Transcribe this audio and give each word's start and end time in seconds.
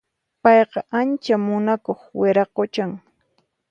Payqa 0.41 0.79
ancha 0.99 1.35
munakuq 1.45 2.01
wiraquchan 2.19 2.91